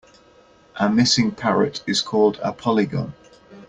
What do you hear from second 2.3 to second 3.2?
a polygon.